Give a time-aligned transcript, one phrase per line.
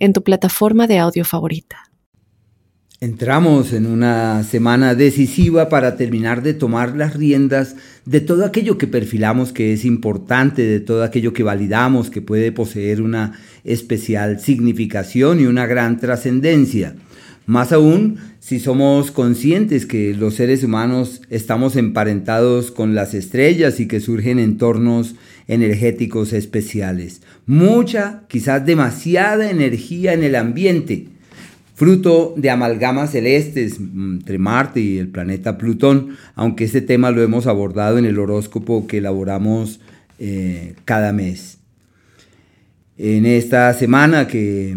[0.00, 1.90] en tu plataforma de audio favorita.
[3.02, 8.86] Entramos en una semana decisiva para terminar de tomar las riendas de todo aquello que
[8.86, 15.40] perfilamos que es importante, de todo aquello que validamos que puede poseer una especial significación
[15.40, 16.94] y una gran trascendencia.
[17.46, 23.88] Más aún si somos conscientes que los seres humanos estamos emparentados con las estrellas y
[23.88, 25.14] que surgen entornos
[25.50, 27.22] energéticos especiales.
[27.44, 31.08] Mucha, quizás demasiada energía en el ambiente,
[31.74, 37.48] fruto de amalgamas celestes entre Marte y el planeta Plutón, aunque este tema lo hemos
[37.48, 39.80] abordado en el horóscopo que elaboramos
[40.20, 41.58] eh, cada mes.
[42.96, 44.76] En esta semana que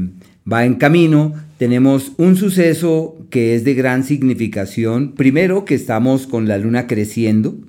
[0.51, 5.11] va en camino, tenemos un suceso que es de gran significación.
[5.11, 7.59] Primero, que estamos con la luna creciendo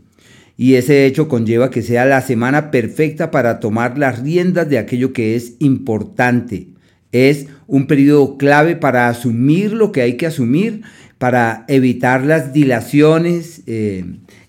[0.57, 5.13] y ese hecho conlleva que sea la semana perfecta para tomar las riendas de aquello
[5.13, 6.69] que es importante.
[7.13, 10.83] Es un periodo clave para asumir lo que hay que asumir,
[11.19, 13.63] para evitar las dilaciones.
[13.67, 14.05] Eh,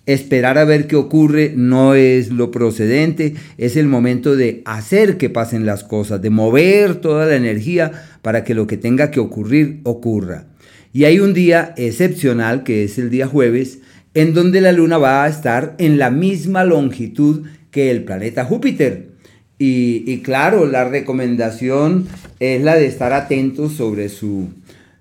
[0.05, 5.29] esperar a ver qué ocurre no es lo procedente, es el momento de hacer que
[5.29, 9.79] pasen las cosas, de mover toda la energía para que lo que tenga que ocurrir
[9.83, 10.45] ocurra.
[10.93, 13.79] Y hay un día excepcional, que es el día jueves,
[14.15, 19.09] en donde la luna va a estar en la misma longitud que el planeta Júpiter.
[19.57, 22.07] Y, claro, la recomendación
[22.39, 24.49] es la de estar atentos sobre su,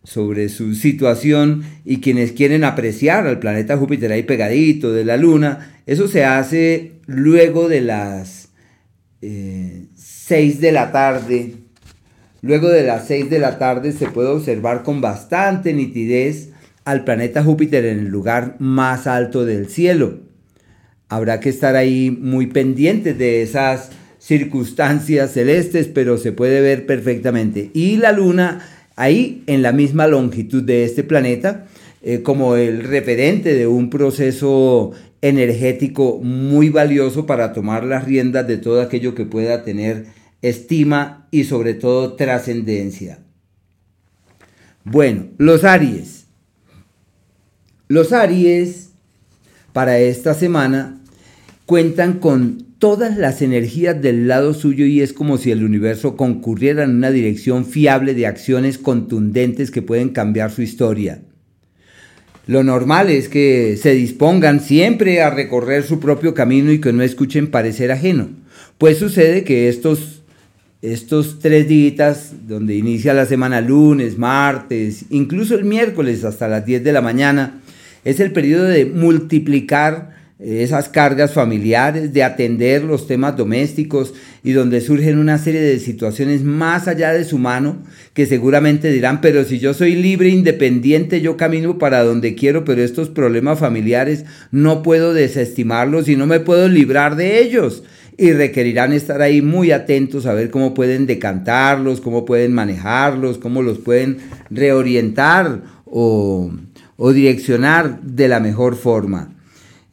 [0.04, 5.80] sobre su situación y quienes quieren apreciar al planeta Júpiter ahí pegadito de la luna,
[5.86, 8.48] eso se hace luego de las
[9.20, 11.54] 6 eh, de la tarde.
[12.42, 16.50] Luego de las 6 de la tarde se puede observar con bastante nitidez
[16.84, 20.20] al planeta Júpiter en el lugar más alto del cielo.
[21.08, 27.70] Habrá que estar ahí muy pendientes de esas circunstancias celestes, pero se puede ver perfectamente.
[27.74, 31.66] Y la luna ahí en la misma longitud de este planeta,
[32.02, 38.58] eh, como el referente de un proceso energético muy valioso para tomar las riendas de
[38.58, 40.06] todo aquello que pueda tener
[40.42, 43.20] estima y sobre todo trascendencia.
[44.84, 46.23] Bueno, los Aries.
[47.88, 48.92] Los Aries
[49.74, 51.00] para esta semana
[51.66, 56.84] cuentan con todas las energías del lado suyo y es como si el universo concurriera
[56.84, 61.20] en una dirección fiable de acciones contundentes que pueden cambiar su historia.
[62.46, 67.02] Lo normal es que se dispongan siempre a recorrer su propio camino y que no
[67.02, 68.28] escuchen parecer ajeno.
[68.78, 70.22] Pues sucede que estos,
[70.80, 76.82] estos tres días, donde inicia la semana lunes, martes, incluso el miércoles hasta las 10
[76.82, 77.60] de la mañana,
[78.04, 84.52] es el periodo de multiplicar eh, esas cargas familiares, de atender los temas domésticos y
[84.52, 87.78] donde surgen una serie de situaciones más allá de su mano
[88.14, 92.82] que seguramente dirán, pero si yo soy libre, independiente, yo camino para donde quiero, pero
[92.82, 97.84] estos problemas familiares no puedo desestimarlos y no me puedo librar de ellos.
[98.16, 103.62] Y requerirán estar ahí muy atentos a ver cómo pueden decantarlos, cómo pueden manejarlos, cómo
[103.62, 104.18] los pueden
[104.50, 106.52] reorientar o
[106.96, 109.34] o direccionar de la mejor forma.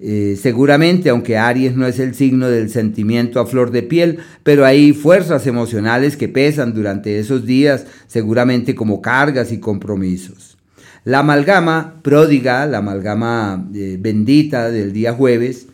[0.04, 4.66] Eh, seguramente, aunque Aries no es el signo del sentimiento a flor de piel, pero
[4.66, 10.58] hay fuerzas emocionales que pesan durante esos días, seguramente como cargas y compromisos.
[11.04, 15.68] La amalgama pródiga, la amalgama eh, bendita del día jueves,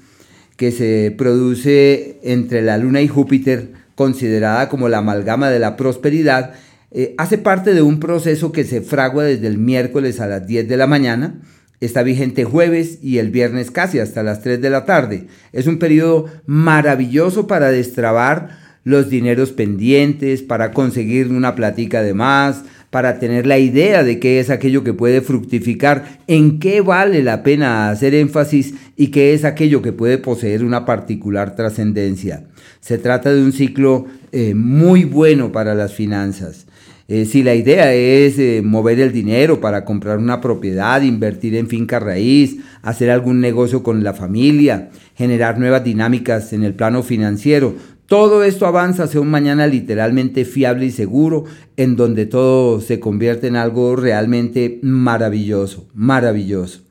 [0.58, 6.54] que se produce entre la Luna y Júpiter, considerada como la amalgama de la prosperidad,
[6.92, 10.68] eh, hace parte de un proceso que se fragua desde el miércoles a las 10
[10.68, 11.42] de la mañana,
[11.80, 15.28] está vigente jueves y el viernes casi hasta las 3 de la tarde.
[15.52, 22.64] Es un periodo maravilloso para destrabar los dineros pendientes, para conseguir una platica de más,
[22.90, 27.44] para tener la idea de qué es aquello que puede fructificar, en qué vale la
[27.44, 32.46] pena hacer énfasis y qué es aquello que puede poseer una particular trascendencia.
[32.80, 36.67] Se trata de un ciclo eh, muy bueno para las finanzas.
[37.10, 41.68] Eh, si la idea es eh, mover el dinero para comprar una propiedad, invertir en
[41.68, 47.76] finca raíz, hacer algún negocio con la familia, generar nuevas dinámicas en el plano financiero,
[48.08, 51.44] Todo esto avanza hacia un mañana literalmente fiable y seguro,
[51.76, 56.88] en donde todo se convierte en algo realmente maravilloso, maravilloso.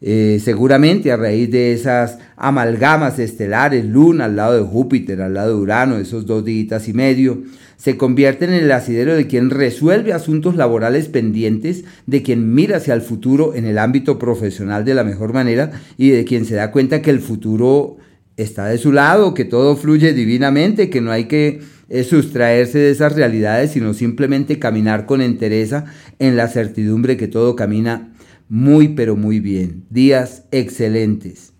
[0.00, 5.56] Eh, seguramente a raíz de esas amalgamas estelares, Luna al lado de Júpiter, al lado
[5.56, 7.42] de Urano, esos dos días y medio,
[7.78, 12.92] se convierten en el asidero de quien resuelve asuntos laborales pendientes, de quien mira hacia
[12.92, 16.72] el futuro en el ámbito profesional de la mejor manera y de quien se da
[16.72, 17.96] cuenta que el futuro
[18.36, 22.90] está de su lado, que todo fluye divinamente, que no hay que eh, sustraerse de
[22.90, 25.84] esas realidades, sino simplemente caminar con entereza
[26.18, 28.12] en la certidumbre que todo camina
[28.48, 29.84] muy pero muy bien.
[29.88, 31.57] Días excelentes.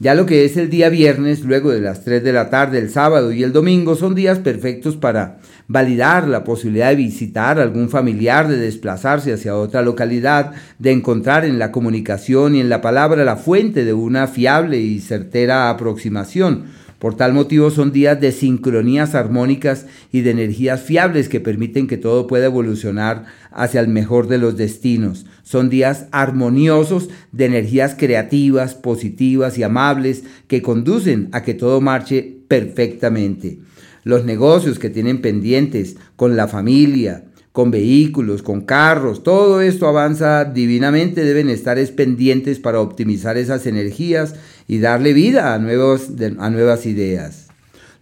[0.00, 2.90] Ya lo que es el día viernes, luego de las 3 de la tarde, el
[2.90, 5.38] sábado y el domingo, son días perfectos para
[5.68, 10.50] validar la posibilidad de visitar a algún familiar, de desplazarse hacia otra localidad,
[10.80, 14.98] de encontrar en la comunicación y en la palabra la fuente de una fiable y
[14.98, 16.64] certera aproximación
[17.04, 21.98] por tal motivo son días de sincronías armónicas y de energías fiables que permiten que
[21.98, 25.26] todo pueda evolucionar hacia el mejor de los destinos.
[25.42, 32.38] Son días armoniosos de energías creativas, positivas y amables que conducen a que todo marche
[32.48, 33.58] perfectamente.
[34.02, 40.46] Los negocios que tienen pendientes con la familia, con vehículos, con carros, todo esto avanza
[40.46, 44.36] divinamente, deben estar pendientes para optimizar esas energías
[44.66, 46.08] y darle vida a, nuevos,
[46.38, 47.48] a nuevas ideas.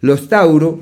[0.01, 0.79] Los Tauro,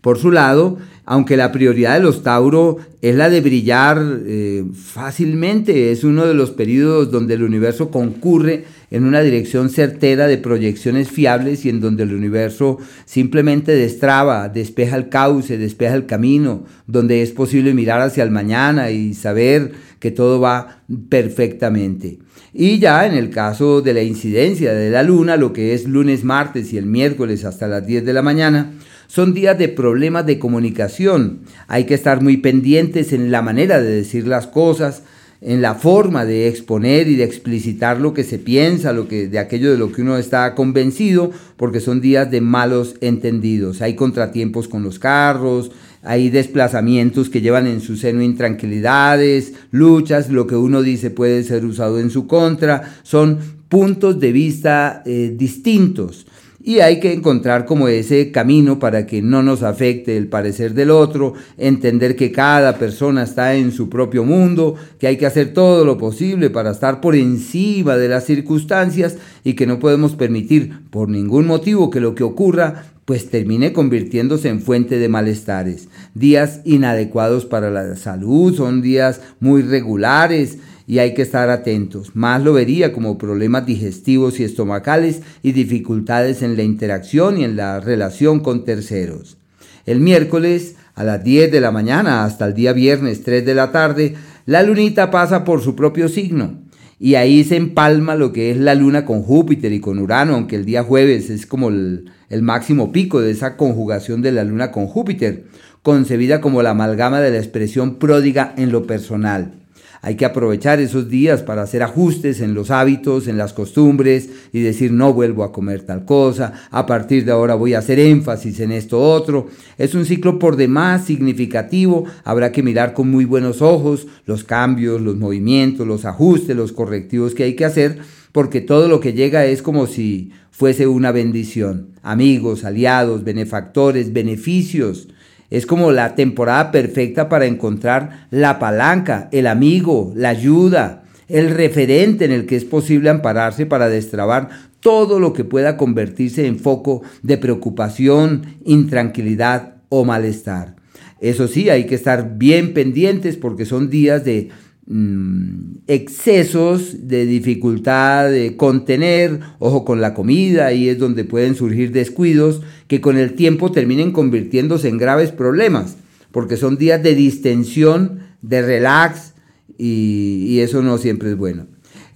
[0.00, 0.78] por su lado,
[1.10, 6.34] aunque la prioridad de los Tauro es la de brillar eh, fácilmente, es uno de
[6.34, 11.80] los periodos donde el universo concurre en una dirección certera de proyecciones fiables y en
[11.80, 12.76] donde el universo
[13.06, 18.90] simplemente destraba, despeja el cauce, despeja el camino, donde es posible mirar hacia el mañana
[18.90, 22.18] y saber que todo va perfectamente.
[22.52, 26.22] Y ya en el caso de la incidencia de la luna, lo que es lunes,
[26.22, 28.72] martes y el miércoles hasta las 10 de la mañana,
[29.08, 31.40] son días de problemas de comunicación.
[31.66, 35.02] Hay que estar muy pendientes en la manera de decir las cosas,
[35.40, 39.38] en la forma de exponer y de explicitar lo que se piensa, lo que, de
[39.38, 43.80] aquello de lo que uno está convencido, porque son días de malos entendidos.
[43.80, 45.70] Hay contratiempos con los carros,
[46.02, 51.64] hay desplazamientos que llevan en su seno intranquilidades, luchas, lo que uno dice puede ser
[51.64, 53.38] usado en su contra, son
[53.68, 56.26] puntos de vista eh, distintos
[56.60, 60.90] y hay que encontrar como ese camino para que no nos afecte el parecer del
[60.90, 65.84] otro, entender que cada persona está en su propio mundo, que hay que hacer todo
[65.84, 71.08] lo posible para estar por encima de las circunstancias y que no podemos permitir por
[71.08, 75.88] ningún motivo que lo que ocurra pues termine convirtiéndose en fuente de malestares.
[76.12, 80.58] Días inadecuados para la salud, son días muy regulares,
[80.88, 82.16] y hay que estar atentos.
[82.16, 87.56] Más lo vería como problemas digestivos y estomacales y dificultades en la interacción y en
[87.56, 89.36] la relación con terceros.
[89.84, 93.70] El miércoles a las 10 de la mañana hasta el día viernes 3 de la
[93.70, 94.14] tarde,
[94.46, 96.54] la lunita pasa por su propio signo
[96.98, 100.56] y ahí se empalma lo que es la luna con Júpiter y con Urano, aunque
[100.56, 104.72] el día jueves es como el, el, máximo pico de esa conjugación de la luna
[104.72, 105.44] con Júpiter,
[105.82, 109.52] concebida como la amalgama de la expresión pródiga en lo personal.
[110.00, 114.60] Hay que aprovechar esos días para hacer ajustes en los hábitos, en las costumbres y
[114.60, 118.60] decir no vuelvo a comer tal cosa, a partir de ahora voy a hacer énfasis
[118.60, 119.48] en esto otro.
[119.76, 125.00] Es un ciclo por demás significativo, habrá que mirar con muy buenos ojos los cambios,
[125.00, 127.98] los movimientos, los ajustes, los correctivos que hay que hacer,
[128.32, 131.90] porque todo lo que llega es como si fuese una bendición.
[132.02, 135.08] Amigos, aliados, benefactores, beneficios
[135.50, 142.24] es como la temporada perfecta para encontrar la palanca, el amigo, la ayuda, el referente
[142.24, 144.48] en el que es posible ampararse para destrabar
[144.80, 150.76] todo lo que pueda convertirse en foco de preocupación, intranquilidad o malestar.
[151.20, 154.50] Eso sí, hay que estar bien pendientes porque son días de
[154.90, 161.92] Mm, excesos de dificultad de contener, ojo con la comida, ahí es donde pueden surgir
[161.92, 165.98] descuidos que con el tiempo terminen convirtiéndose en graves problemas,
[166.32, 169.34] porque son días de distensión, de relax
[169.76, 171.66] y, y eso no siempre es bueno.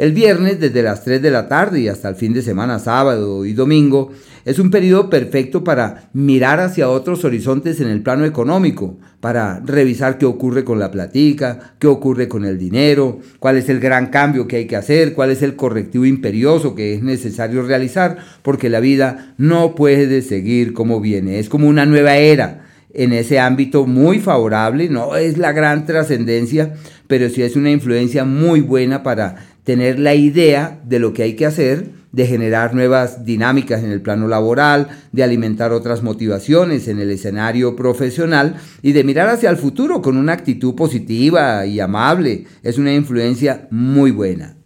[0.02, 3.44] El viernes, desde las 3 de la tarde y hasta el fin de semana, sábado
[3.46, 4.10] y domingo,
[4.44, 10.18] es un periodo perfecto para mirar hacia otros horizontes en el plano económico, para revisar
[10.18, 14.48] qué ocurre con la platica, qué ocurre con el dinero, cuál es el gran cambio
[14.48, 18.80] que hay que hacer, cuál es el correctivo imperioso que es necesario realizar, porque la
[18.80, 21.38] vida no puede seguir como viene.
[21.38, 26.74] Es como una nueva era en ese ámbito muy favorable, no es la gran trascendencia,
[27.06, 31.34] pero sí es una influencia muy buena para tener la idea de lo que hay
[31.34, 37.00] que hacer de generar nuevas dinámicas en el plano laboral, de alimentar otras motivaciones en
[37.00, 42.44] el escenario profesional y de mirar hacia el futuro con una actitud positiva y amable.
[42.62, 44.56] Es una influencia muy buena.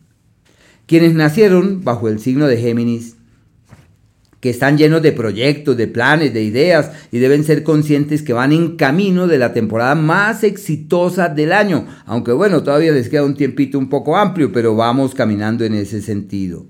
[0.87, 3.16] Quienes nacieron bajo el signo de Géminis
[4.47, 8.53] que están llenos de proyectos, de planes, de ideas y deben ser conscientes que van
[8.53, 13.35] en camino de la temporada más exitosa del año, aunque bueno, todavía les queda un
[13.35, 16.65] tiempito un poco amplio, pero vamos caminando en ese sentido.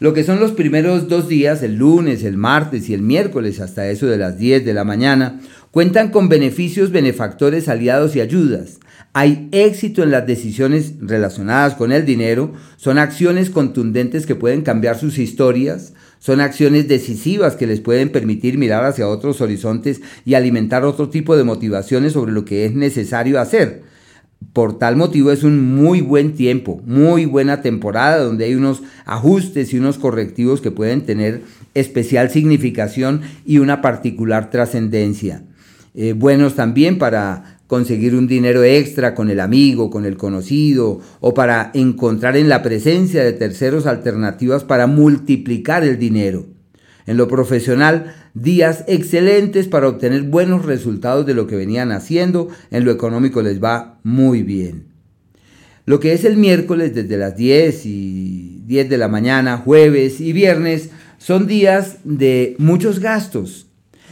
[0.00, 3.88] Lo que son los primeros dos días, el lunes, el martes y el miércoles hasta
[3.88, 5.38] eso de las 10 de la mañana,
[5.70, 8.80] cuentan con beneficios, benefactores, aliados y ayudas.
[9.12, 14.98] Hay éxito en las decisiones relacionadas con el dinero, son acciones contundentes que pueden cambiar
[14.98, 20.84] sus historias, son acciones decisivas que les pueden permitir mirar hacia otros horizontes y alimentar
[20.84, 23.82] otro tipo de motivaciones sobre lo que es necesario hacer.
[24.52, 29.72] Por tal motivo es un muy buen tiempo, muy buena temporada donde hay unos ajustes
[29.72, 31.42] y unos correctivos que pueden tener
[31.74, 35.42] especial significación y una particular trascendencia.
[35.94, 41.34] Eh, buenos también para conseguir un dinero extra con el amigo, con el conocido, o
[41.34, 46.46] para encontrar en la presencia de terceros alternativas para multiplicar el dinero.
[47.06, 52.84] En lo profesional, días excelentes para obtener buenos resultados de lo que venían haciendo, en
[52.84, 54.86] lo económico les va muy bien.
[55.86, 60.32] Lo que es el miércoles desde las 10 y 10 de la mañana, jueves y
[60.32, 63.68] viernes, son días de muchos gastos,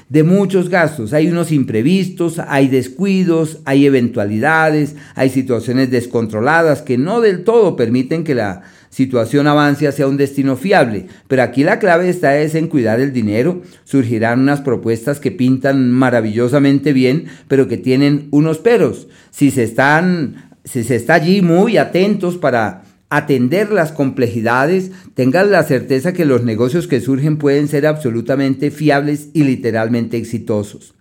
[0.09, 1.13] de muchos gastos.
[1.13, 8.25] Hay unos imprevistos, hay descuidos, hay eventualidades, hay situaciones descontroladas que no del todo permiten
[8.25, 11.07] que la situación avance hacia un destino fiable.
[11.27, 13.63] Pero aquí la clave está es en cuidar el dinero.
[13.85, 19.09] Surgirán unas propuestas que pintan maravillosamente bien, pero que tienen unos peros.
[19.31, 25.63] Si se están si se está allí muy atentos para atender las complejidades, tengan la
[25.63, 30.95] certeza que los negocios que surgen pueden ser absolutamente fiables y literalmente exitosos.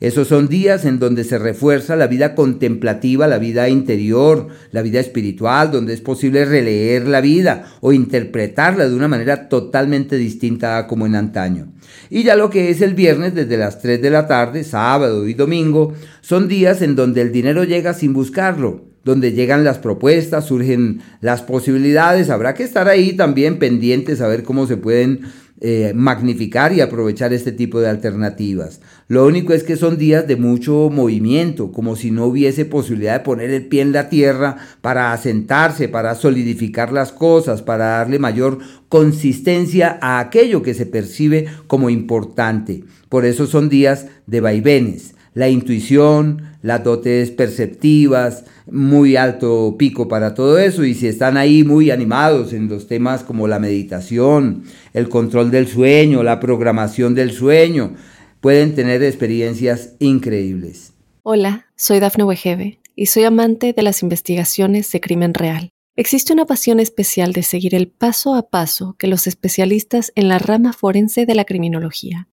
[0.00, 4.98] Esos son días en donde se refuerza la vida contemplativa, la vida interior, la vida
[4.98, 10.86] espiritual, donde es posible releer la vida o interpretarla de una manera totalmente distinta a
[10.86, 11.74] como en antaño.
[12.08, 15.34] Y ya lo que es el viernes desde las 3 de la tarde, sábado y
[15.34, 21.00] domingo, son días en donde el dinero llega sin buscarlo, donde llegan las propuestas, surgen
[21.20, 22.30] las posibilidades.
[22.30, 25.20] Habrá que estar ahí también pendientes a ver cómo se pueden
[25.62, 28.80] eh, magnificar y aprovechar este tipo de alternativas.
[29.08, 33.24] Lo único es que son días de mucho movimiento, como si no hubiese posibilidad de
[33.24, 38.58] poner el pie en la tierra para asentarse, para solidificar las cosas, para darle mayor
[38.88, 42.84] consistencia a aquello que se percibe como importante.
[43.10, 50.34] Por eso son días de vaivenes la intuición, las dotes perceptivas, muy alto pico para
[50.34, 55.08] todo eso y si están ahí muy animados en los temas como la meditación, el
[55.08, 57.94] control del sueño, la programación del sueño,
[58.40, 60.92] pueden tener experiencias increíbles.
[61.22, 65.70] Hola, soy Dafne Wegebe y soy amante de las investigaciones de crimen real.
[65.96, 70.38] Existe una pasión especial de seguir el paso a paso que los especialistas en la
[70.38, 72.29] rama forense de la criminología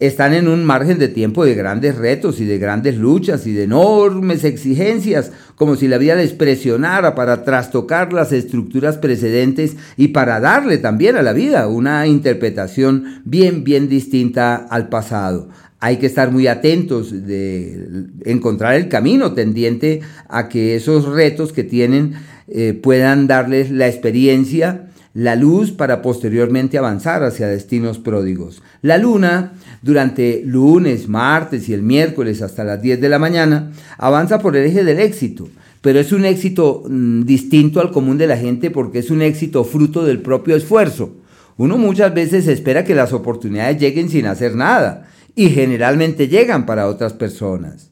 [0.00, 3.64] están en un margen de tiempo de grandes retos y de grandes luchas y de
[3.64, 10.38] enormes exigencias, como si la vida les presionara para trastocar las estructuras precedentes y para
[10.38, 15.48] darle también a la vida una interpretación bien, bien distinta al pasado.
[15.80, 21.64] Hay que estar muy atentos de encontrar el camino tendiente a que esos retos que
[21.64, 22.14] tienen
[22.48, 28.62] eh, puedan darles la experiencia la luz para posteriormente avanzar hacia destinos pródigos.
[28.82, 34.38] La luna, durante lunes, martes y el miércoles hasta las 10 de la mañana, avanza
[34.38, 35.48] por el eje del éxito,
[35.80, 39.64] pero es un éxito mm, distinto al común de la gente porque es un éxito
[39.64, 41.16] fruto del propio esfuerzo.
[41.56, 46.86] Uno muchas veces espera que las oportunidades lleguen sin hacer nada y generalmente llegan para
[46.86, 47.90] otras personas.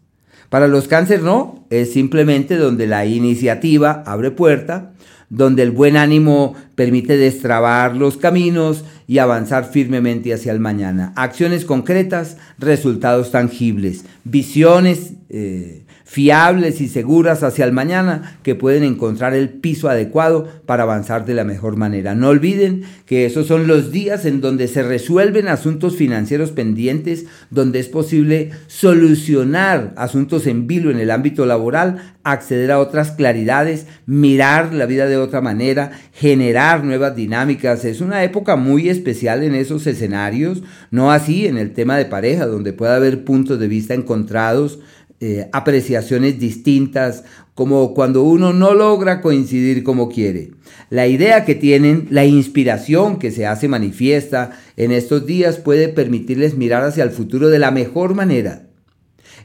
[0.49, 4.92] Para los cáncer no, es simplemente donde la iniciativa abre puerta
[5.30, 11.12] donde el buen ánimo permite destrabar los caminos y avanzar firmemente hacia el mañana.
[11.16, 19.34] Acciones concretas, resultados tangibles, visiones, eh, fiables y seguras hacia el mañana que pueden encontrar
[19.34, 22.14] el piso adecuado para avanzar de la mejor manera.
[22.14, 27.80] No olviden que esos son los días en donde se resuelven asuntos financieros pendientes, donde
[27.80, 34.72] es posible solucionar asuntos en vilo en el ámbito laboral, acceder a otras claridades, mirar
[34.72, 37.84] la vida de otra manera, generar nuevas dinámicas.
[37.84, 42.46] Es una época muy especial en esos escenarios, no así en el tema de pareja,
[42.46, 44.78] donde puede haber puntos de vista encontrados,
[45.20, 50.50] eh, apreciaciones distintas, como cuando uno no logra coincidir como quiere.
[50.90, 56.54] La idea que tienen, la inspiración que se hace manifiesta en estos días puede permitirles
[56.54, 58.66] mirar hacia el futuro de la mejor manera.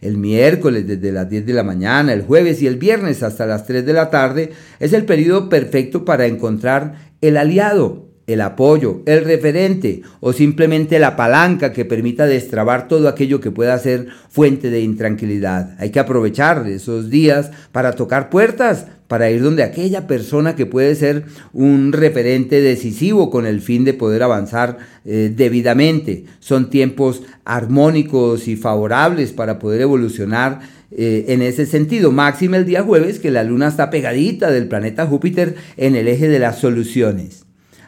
[0.02, 3.66] El miércoles desde las 10 de la mañana, el jueves y el viernes hasta las
[3.66, 9.26] 3 de la tarde es el periodo perfecto para encontrar el aliado, el apoyo, el
[9.26, 14.82] referente o simplemente la palanca que permita destrabar todo aquello que pueda ser fuente de
[14.82, 15.76] intranquilidad.
[15.80, 20.96] Hay que aprovechar esos días para tocar puertas, para ir donde aquella persona que puede
[20.96, 26.26] ser un referente decisivo con el fin de poder avanzar eh, debidamente.
[26.40, 30.62] Son tiempos armónicos y favorables para poder evolucionar
[30.92, 32.12] eh, en ese sentido.
[32.12, 36.28] Máxima el día jueves que la luna está pegadita del planeta Júpiter en el eje
[36.28, 37.41] de las soluciones.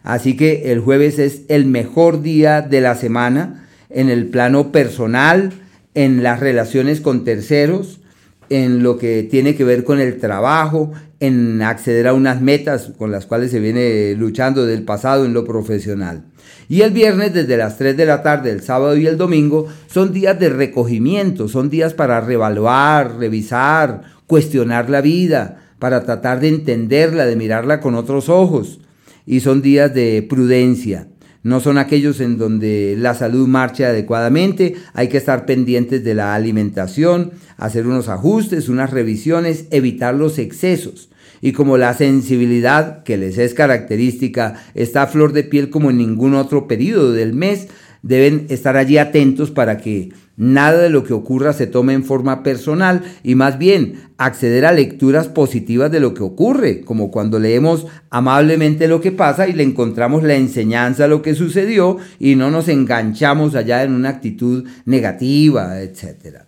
[0.03, 5.53] Así que el jueves es el mejor día de la semana en el plano personal,
[5.95, 8.01] en las relaciones con terceros,
[8.50, 10.91] en lo que tiene que ver con el trabajo,
[11.22, 15.45] en acceder a unas metas con las cuales se viene luchando del pasado en lo
[15.45, 16.25] profesional.
[16.67, 20.12] Y el viernes desde las 3 de la tarde, el sábado y el domingo son
[20.12, 27.25] días de recogimiento, son días para revaluar, revisar, cuestionar la vida, para tratar de entenderla,
[27.25, 28.79] de mirarla con otros ojos
[29.25, 31.07] y son días de prudencia.
[31.43, 36.35] No son aquellos en donde la salud marcha adecuadamente, hay que estar pendientes de la
[36.35, 41.09] alimentación, hacer unos ajustes, unas revisiones, evitar los excesos.
[41.41, 45.97] Y como la sensibilidad que les es característica está a flor de piel como en
[45.97, 47.67] ningún otro periodo del mes,
[48.01, 52.43] deben estar allí atentos para que nada de lo que ocurra se tome en forma
[52.43, 57.85] personal y más bien acceder a lecturas positivas de lo que ocurre, como cuando leemos
[58.09, 62.49] amablemente lo que pasa y le encontramos la enseñanza a lo que sucedió y no
[62.49, 66.43] nos enganchamos allá en una actitud negativa, etc.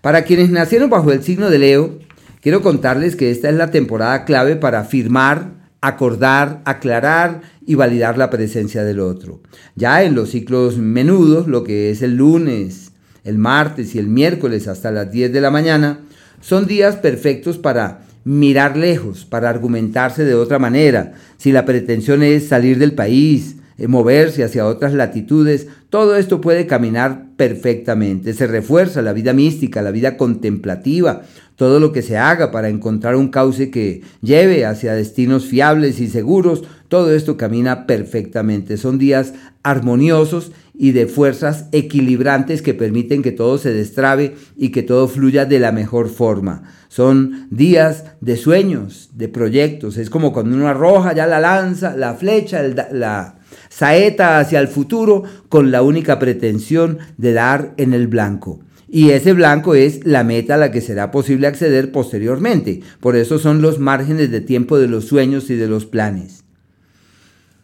[0.00, 1.98] Para quienes nacieron bajo el signo de Leo,
[2.40, 8.30] quiero contarles que esta es la temporada clave para firmar, acordar, aclarar y validar la
[8.30, 9.40] presencia del otro.
[9.76, 12.89] Ya en los ciclos menudos, lo que es el lunes,
[13.24, 16.00] el martes y el miércoles hasta las 10 de la mañana,
[16.40, 21.12] son días perfectos para mirar lejos, para argumentarse de otra manera.
[21.36, 23.56] Si la pretensión es salir del país,
[23.88, 28.34] moverse hacia otras latitudes, todo esto puede caminar perfectamente.
[28.34, 31.22] Se refuerza la vida mística, la vida contemplativa,
[31.56, 36.08] todo lo que se haga para encontrar un cauce que lleve hacia destinos fiables y
[36.08, 38.76] seguros, todo esto camina perfectamente.
[38.76, 44.82] Son días armoniosos y de fuerzas equilibrantes que permiten que todo se destrabe y que
[44.82, 46.62] todo fluya de la mejor forma.
[46.88, 49.98] Son días de sueños, de proyectos.
[49.98, 53.39] Es como cuando uno arroja ya la lanza, la flecha, la
[53.70, 58.60] saeta hacia el futuro con la única pretensión de dar en el blanco.
[58.86, 62.80] Y ese blanco es la meta a la que será posible acceder posteriormente.
[62.98, 66.44] Por eso son los márgenes de tiempo de los sueños y de los planes.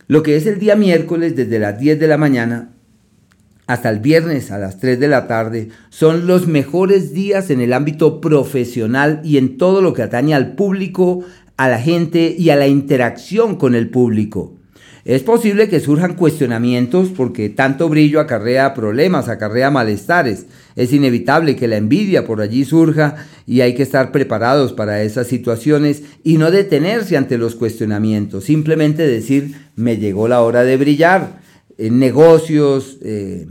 [0.07, 2.71] Lo que es el día miércoles desde las 10 de la mañana
[3.67, 7.73] hasta el viernes a las 3 de la tarde son los mejores días en el
[7.73, 11.25] ámbito profesional y en todo lo que atañe al público,
[11.57, 14.56] a la gente y a la interacción con el público.
[15.07, 20.47] Es posible que surjan cuestionamientos porque tanto brillo acarrea problemas, acarrea malestares.
[20.75, 23.15] Es inevitable que la envidia por allí surja
[23.47, 28.43] y hay que estar preparados para esas situaciones y no detenerse ante los cuestionamientos.
[28.43, 31.39] Simplemente decir, me llegó la hora de brillar.
[31.79, 33.47] Negocios, eh,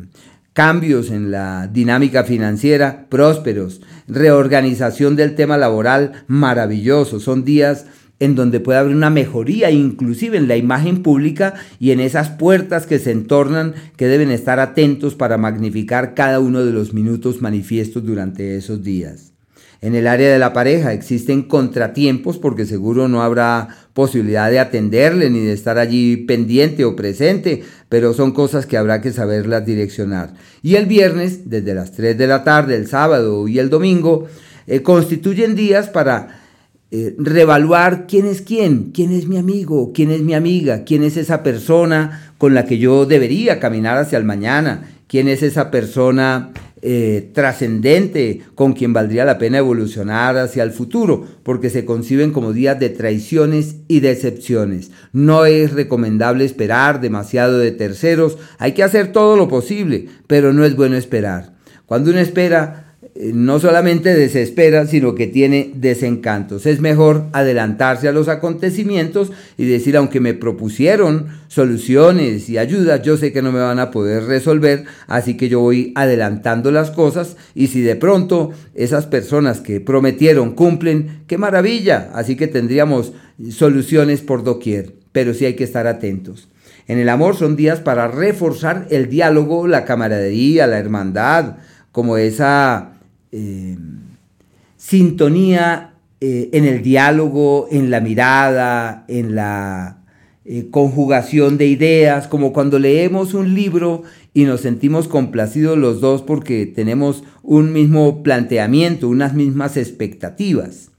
[0.51, 3.79] cambios en la dinámica financiera, prósperos.
[4.09, 7.21] Reorganización del tema laboral, maravilloso.
[7.21, 7.85] Son días
[8.19, 12.85] en donde puede haber una mejoría inclusive en la imagen pública y en esas puertas
[12.85, 18.05] que se entornan que deben estar atentos para magnificar cada uno de los minutos manifiestos
[18.05, 19.33] durante esos días.
[19.81, 25.29] En el área de la pareja existen contratiempos porque seguro no habrá posibilidad de atenderle
[25.29, 30.33] ni de estar allí pendiente o presente, pero son cosas que habrá que saberlas direccionar.
[30.63, 34.27] Y el viernes, desde las 3 de la tarde, el sábado y el domingo,
[34.65, 36.44] eh, constituyen días para
[36.97, 41.17] eh, revaluar quién es quién, quién es mi amigo, quién es mi amiga, quién es
[41.17, 46.53] esa persona con la que yo debería caminar hacia el mañana, quién es esa persona
[46.81, 52.53] eh, trascendente con quien valdría la pena evolucionar hacia el futuro, porque se conciben como
[52.53, 54.91] días de traiciones y decepciones.
[55.11, 60.63] No es recomendable esperar demasiado de terceros, hay que hacer todo lo posible, pero no
[60.63, 61.55] es bueno esperar.
[61.87, 62.84] Cuando uno espera,
[63.15, 66.65] no solamente desespera, sino que tiene desencantos.
[66.65, 73.15] Es mejor adelantarse a los acontecimientos y decir, aunque me propusieron soluciones y ayudas, yo
[73.15, 77.37] sé que no me van a poder resolver, así que yo voy adelantando las cosas
[77.55, 83.13] y si de pronto esas personas que prometieron cumplen, qué maravilla, así que tendríamos
[83.49, 86.49] soluciones por doquier, pero sí hay que estar atentos.
[86.87, 91.55] En el amor son días para reforzar el diálogo, la camaradería, la hermandad,
[91.93, 92.94] como esa
[93.37, 93.77] eh,
[94.77, 99.97] sintonía eh, en el diálogo, en la mirada, en la
[100.45, 106.21] eh, conjugación de ideas, como cuando leemos un libro y nos sentimos complacidos los dos
[106.21, 110.91] porque tenemos un mismo planteamiento, unas mismas expectativas.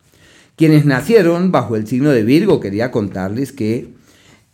[0.57, 3.96] Quienes nacieron bajo el signo de Virgo, quería contarles que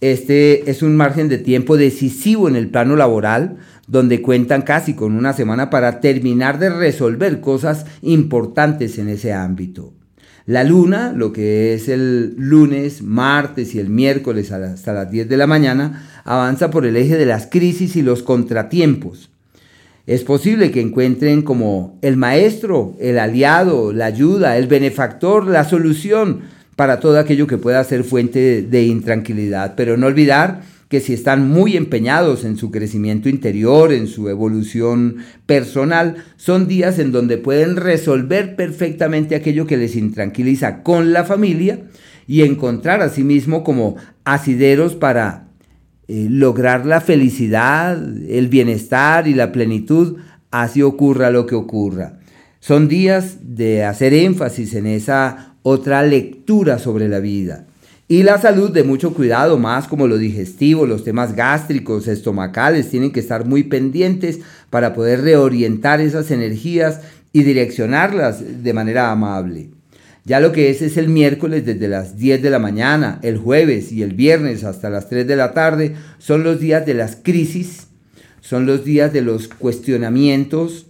[0.03, 5.13] este es un margen de tiempo decisivo en el plano laboral, donde cuentan casi con
[5.15, 9.93] una semana para terminar de resolver cosas importantes en ese ámbito.
[10.45, 15.37] La luna, lo que es el lunes, martes y el miércoles hasta las 10 de
[15.37, 19.31] la mañana, avanza por el eje de las crisis y los contratiempos.
[20.09, 26.41] Es posible que encuentren como el maestro, el aliado, la ayuda, el benefactor, la solución
[26.77, 29.75] para todo aquello que pueda ser fuente de, intranquilidad.
[29.77, 35.19] Pero no olvidar que si están muy empeñados en su crecimiento interior, en su evolución
[35.47, 41.81] personal, son días en donde pueden resolver perfectamente aquello que les intranquiliza con la familia
[42.27, 45.49] y encontrar a sí mismo como asideros para
[46.09, 47.97] eh, lograr la felicidad,
[48.29, 50.19] el bienestar y la plenitud,
[50.51, 52.19] así ocurra lo que ocurra.
[52.61, 57.67] Son días de hacer énfasis en esa otra lectura sobre la vida.
[58.09, 63.13] Y la salud de mucho cuidado, más como lo digestivo, los temas gástricos, estomacales, tienen
[63.13, 67.01] que estar muy pendientes para poder reorientar esas energías
[67.33, 69.71] y direccionarlas de manera amable.
[70.25, 73.91] Ya lo que es es el miércoles desde las 10 de la mañana, el jueves
[73.91, 77.89] y el viernes hasta las 3 de la tarde son los días de las crisis,
[78.41, 80.87] son los días de los cuestionamientos,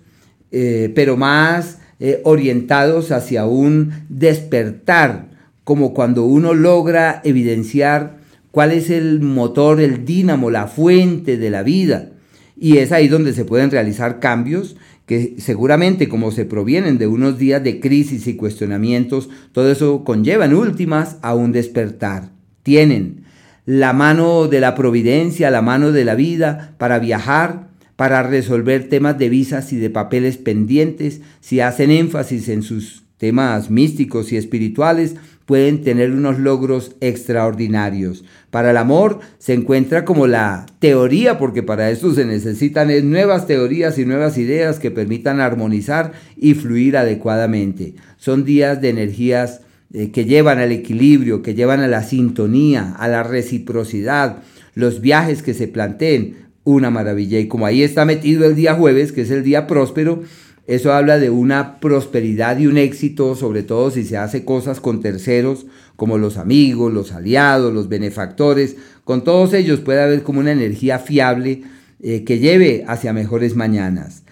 [0.51, 5.29] eh, pero más eh, orientados hacia un despertar
[5.63, 8.17] como cuando uno logra evidenciar
[8.51, 12.11] cuál es el motor, el dínamo, la fuente de la vida.
[12.59, 14.75] Y es ahí donde se pueden realizar cambios
[15.07, 20.47] que seguramente como se provienen de unos días de crisis y cuestionamientos, todo eso conlleva
[20.47, 22.31] en últimas a un despertar.
[22.65, 23.27] Tienen
[23.65, 29.19] la mano de la providencia, la mano de la vida para viajar, para resolver temas
[29.19, 35.15] de visas y de papeles pendientes, si hacen énfasis en sus temas místicos y espirituales,
[35.47, 38.25] pueden tener unos logros extraordinarios.
[38.51, 43.99] Para el amor se encuentra como la teoría, porque para eso se necesitan nuevas teorías
[43.99, 47.95] y nuevas ideas que permitan armonizar y fluir adecuadamente.
[48.17, 49.61] Son días de energías
[49.93, 54.39] eh, que llevan al equilibrio, que llevan a la sintonía, a la reciprocidad,
[54.75, 57.39] los viajes que se planteen, una maravilla.
[57.39, 60.23] Y como ahí está metido el día jueves, que es el día próspero,
[60.67, 65.01] eso habla de una prosperidad y un éxito, sobre todo si se hace cosas con
[65.01, 68.77] terceros, como los amigos, los aliados, los benefactores.
[69.05, 71.63] Con todos ellos puede haber como una energía fiable
[72.01, 74.23] eh, que lleve hacia mejores mañanas.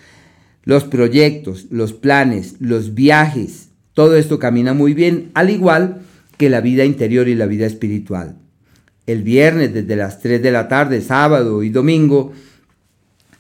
[0.63, 6.03] Los proyectos, los planes, los viajes, todo esto camina muy bien, al igual
[6.37, 8.37] que la vida interior y la vida espiritual.
[9.11, 12.31] El viernes desde las 3 de la tarde, sábado y domingo,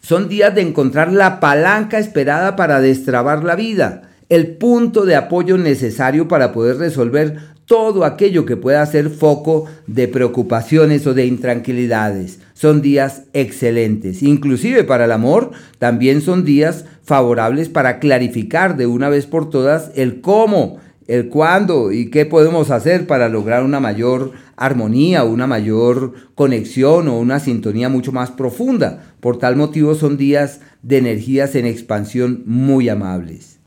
[0.00, 5.59] son días de encontrar la palanca esperada para destrabar la vida, el punto de apoyo
[5.59, 12.40] necesario para poder resolver todo aquello que pueda ser foco de preocupaciones o de intranquilidades.
[12.52, 14.24] Son días excelentes.
[14.24, 19.92] Inclusive para el amor también son días favorables para clarificar de una vez por todas
[19.94, 20.80] el cómo
[21.11, 27.18] el cuándo y qué podemos hacer para lograr una mayor armonía, una mayor conexión o
[27.18, 29.12] una sintonía mucho más profunda.
[29.18, 33.59] Por tal motivo son días de energías en expansión muy amables.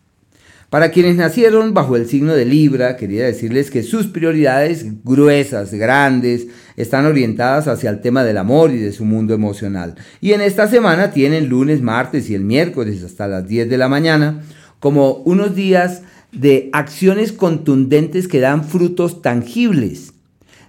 [0.69, 6.47] Para quienes nacieron bajo el signo de Libra, quería decirles que sus prioridades gruesas, grandes,
[6.77, 9.95] están orientadas hacia el tema del amor y de su mundo emocional.
[10.21, 13.89] Y en esta semana tienen lunes, martes y el miércoles hasta las 10 de la
[13.89, 14.41] mañana
[14.79, 16.01] como unos días
[16.33, 20.13] de acciones contundentes que dan frutos tangibles,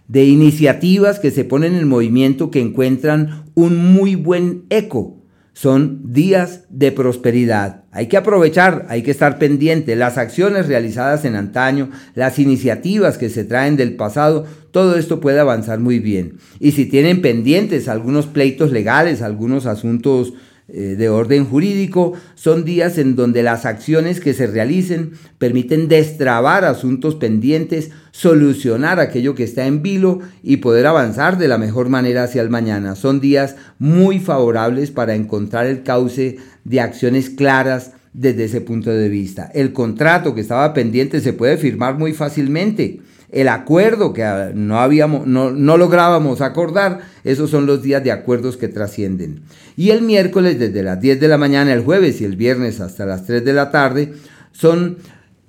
[0.09, 5.21] de iniciativas que se ponen en movimiento que encuentran un muy buen eco.
[5.57, 7.85] son días de prosperidad.
[7.93, 9.95] Hay que aprovechar, hay que estar pendiente.
[9.95, 15.39] Las acciones realizadas en antaño, las iniciativas que se traen del pasado, todo esto puede
[15.39, 16.39] avanzar muy bien.
[16.59, 20.33] Y si tienen pendientes algunos pleitos legales, algunos asuntos
[20.67, 27.17] de orden jurídico, son días en donde las acciones que se realicen permiten destrabar asuntos
[27.17, 32.41] pendientes, solucionar aquello que está en vilo y poder avanzar de la mejor manera hacia
[32.41, 32.95] el mañana.
[32.95, 39.09] Son días muy favorables para encontrar el cauce de acciones claras desde ese punto de
[39.11, 39.51] vista.
[39.53, 43.01] El contrato que estaba pendiente se puede firmar muy fácilmente
[43.35, 48.57] el acuerdo que no, habíamos, no, no lográbamos acordar, esos son los días de acuerdos
[48.57, 49.43] que trascienden.
[49.77, 53.05] Y el miércoles desde las 10 de la mañana, el jueves y el viernes hasta
[53.05, 54.13] las 3 de la tarde
[54.53, 54.99] son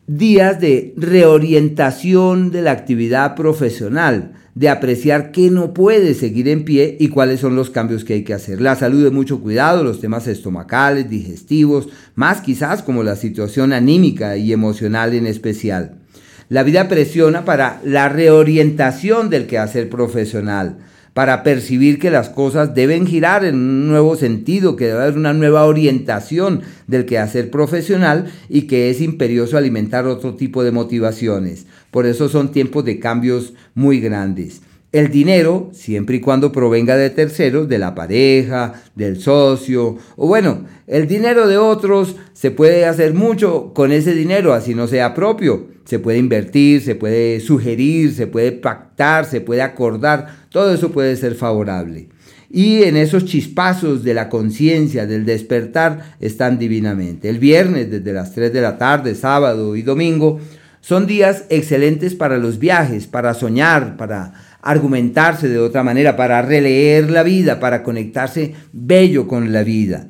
[0.07, 6.97] días de reorientación de la actividad profesional, de apreciar qué no puede seguir en pie
[6.99, 8.61] y cuáles son los cambios que hay que hacer.
[8.61, 14.37] La salud de mucho cuidado, los temas estomacales, digestivos, más quizás como la situación anímica
[14.37, 16.04] y emocional en especial.
[16.47, 20.77] La vida presiona para la reorientación del quehacer profesional,
[21.13, 25.34] para percibir que las cosas deben girar en un nuevo sentido, que debe haber una
[25.34, 31.65] nueva orientación del quehacer profesional y que es imperioso alimentar otro tipo de motivaciones.
[31.89, 34.62] Por eso son tiempos de cambios muy grandes.
[34.95, 40.63] El dinero, siempre y cuando provenga de terceros, de la pareja, del socio, o bueno,
[40.88, 45.67] el dinero de otros, se puede hacer mucho con ese dinero, así no sea propio.
[45.84, 51.17] Se puede invertir, se puede sugerir, se puede pactar, se puede acordar, todo eso puede
[51.17, 52.08] ser favorable.
[52.49, 57.27] Y en esos chispazos de la conciencia, del despertar, están divinamente.
[57.27, 60.39] El viernes, desde las 3 de la tarde, sábado y domingo,
[60.79, 64.34] son días excelentes para los viajes, para soñar, para
[64.65, 70.10] argumentarse de otra manera, para releer la vida, para conectarse bello con la vida.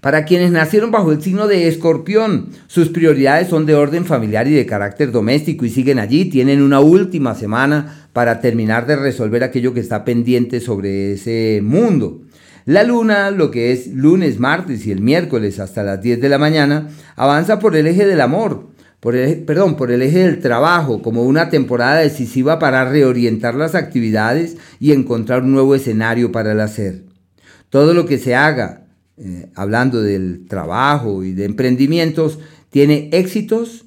[0.00, 4.54] Para quienes nacieron bajo el signo de escorpión, sus prioridades son de orden familiar y
[4.54, 9.74] de carácter doméstico y siguen allí, tienen una última semana para terminar de resolver aquello
[9.74, 12.22] que está pendiente sobre ese mundo.
[12.64, 16.38] La luna, lo que es lunes, martes y el miércoles hasta las 10 de la
[16.38, 18.68] mañana, avanza por el eje del amor,
[19.00, 23.74] por el, perdón, por el eje del trabajo como una temporada decisiva para reorientar las
[23.74, 27.04] actividades y encontrar un nuevo escenario para el hacer.
[27.70, 28.84] Todo lo que se haga,
[29.16, 33.86] eh, hablando del trabajo y de emprendimientos, tiene éxitos,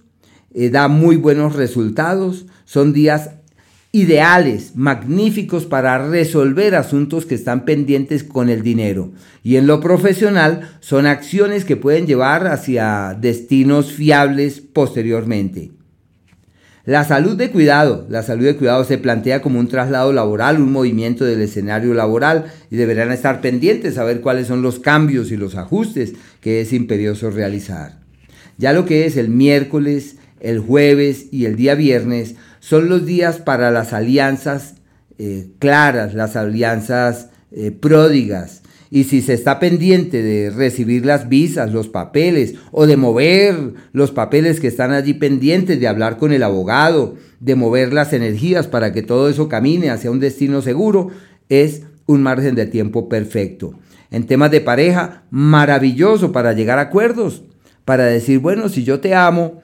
[0.53, 3.31] eh, da muy buenos resultados, son días
[3.95, 9.11] ideales, magníficos para resolver asuntos que están pendientes con el dinero.
[9.43, 15.69] Y en lo profesional son acciones que pueden llevar hacia destinos fiables posteriormente.
[16.85, 18.07] La salud de cuidado.
[18.09, 22.45] La salud de cuidado se plantea como un traslado laboral, un movimiento del escenario laboral
[22.71, 26.73] y deberán estar pendientes a ver cuáles son los cambios y los ajustes que es
[26.73, 27.99] imperioso realizar.
[28.57, 33.39] Ya lo que es el miércoles, el jueves y el día viernes son los días
[33.39, 34.75] para las alianzas
[35.17, 38.61] eh, claras, las alianzas eh, pródigas.
[38.89, 44.11] Y si se está pendiente de recibir las visas, los papeles, o de mover los
[44.11, 48.93] papeles que están allí pendientes, de hablar con el abogado, de mover las energías para
[48.93, 51.09] que todo eso camine hacia un destino seguro,
[51.49, 53.77] es un margen de tiempo perfecto.
[54.09, 57.43] En temas de pareja, maravilloso para llegar a acuerdos,
[57.83, 59.62] para decir, bueno, si yo te amo,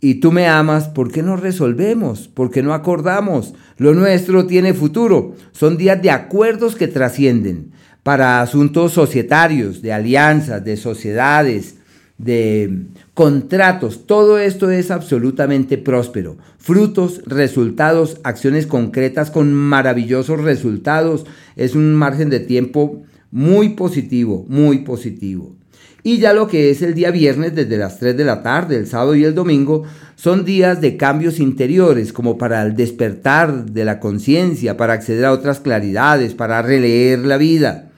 [0.00, 2.28] y tú me amas, ¿por qué no resolvemos?
[2.28, 3.54] ¿Por qué no acordamos?
[3.76, 5.34] Lo nuestro tiene futuro.
[5.52, 11.76] Son días de acuerdos que trascienden para asuntos societarios, de alianzas, de sociedades,
[12.16, 14.06] de contratos.
[14.06, 16.38] Todo esto es absolutamente próspero.
[16.56, 21.26] Frutos, resultados, acciones concretas con maravillosos resultados.
[21.56, 25.59] Es un margen de tiempo muy positivo, muy positivo.
[26.02, 28.86] Y ya lo que es el día viernes desde las 3 de la tarde, el
[28.86, 29.84] sábado y el domingo,
[30.16, 35.32] son días de cambios interiores, como para el despertar de la conciencia, para acceder a
[35.32, 37.90] otras claridades, para releer la vida.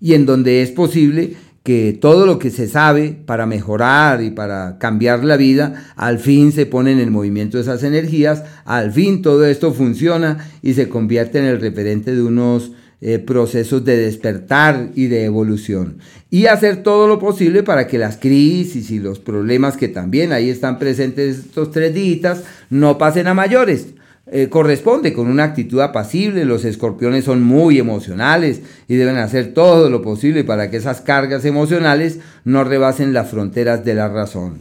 [0.00, 4.78] Y en donde es posible que todo lo que se sabe para mejorar y para
[4.78, 9.72] cambiar la vida, al fin se ponen en movimiento esas energías, al fin todo esto
[9.72, 12.70] funciona y se convierte en el referente de unos
[13.02, 15.98] eh, procesos de despertar y de evolución.
[16.30, 20.48] Y hacer todo lo posible para que las crisis y los problemas que también ahí
[20.48, 23.88] están presentes estos tres días no pasen a mayores.
[24.32, 29.90] Eh, corresponde con una actitud apacible, los escorpiones son muy emocionales y deben hacer todo
[29.90, 34.58] lo posible para que esas cargas emocionales no rebasen las fronteras de la razón.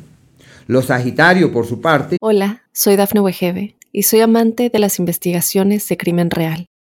[0.68, 2.18] Los Sagitario, por su parte.
[2.20, 6.68] Hola, soy Dafne Wegebe y soy amante de las investigaciones de crimen real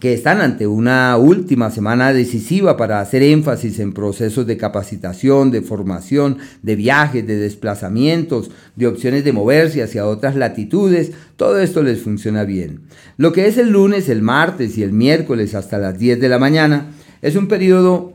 [0.00, 5.62] que están ante una última semana decisiva para hacer énfasis en procesos de capacitación, de
[5.62, 12.00] formación, de viajes, de desplazamientos, de opciones de moverse hacia otras latitudes, todo esto les
[12.00, 12.82] funciona bien.
[13.16, 16.38] Lo que es el lunes, el martes y el miércoles hasta las 10 de la
[16.38, 18.12] mañana es un periodo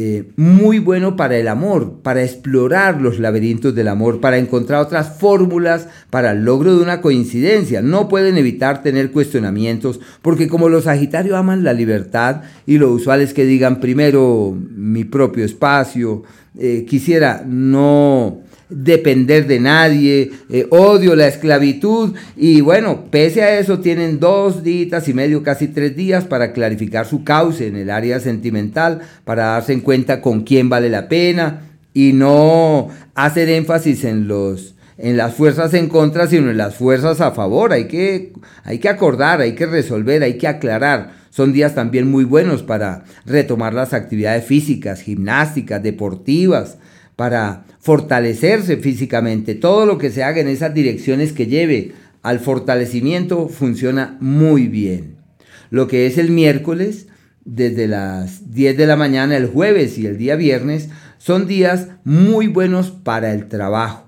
[0.00, 5.18] eh, muy bueno para el amor, para explorar los laberintos del amor, para encontrar otras
[5.18, 7.82] fórmulas para el logro de una coincidencia.
[7.82, 13.22] No pueden evitar tener cuestionamientos, porque como los Sagitarios aman la libertad y lo usual
[13.22, 16.22] es que digan primero mi propio espacio,
[16.56, 23.80] eh, quisiera no depender de nadie, eh, odio la esclavitud y bueno, pese a eso
[23.80, 28.20] tienen dos días y medio, casi tres días para clarificar su cauce en el área
[28.20, 31.62] sentimental, para darse en cuenta con quién vale la pena
[31.94, 37.20] y no hacer énfasis en los en las fuerzas en contra, sino en las fuerzas
[37.20, 37.72] a favor.
[37.72, 38.32] Hay que,
[38.64, 41.12] hay que acordar, hay que resolver, hay que aclarar.
[41.30, 46.78] Son días también muy buenos para retomar las actividades físicas, gimnásticas, deportivas,
[47.18, 49.56] para fortalecerse físicamente.
[49.56, 51.90] Todo lo que se haga en esas direcciones que lleve
[52.22, 55.16] al fortalecimiento funciona muy bien.
[55.70, 57.08] Lo que es el miércoles,
[57.44, 62.46] desde las 10 de la mañana, el jueves y el día viernes, son días muy
[62.46, 64.06] buenos para el trabajo.